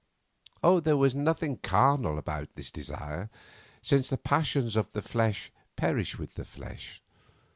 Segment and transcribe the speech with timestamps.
[0.63, 3.29] There was nothing carnal about this desire,
[3.83, 7.03] since the passions of the flesh perish with the flesh.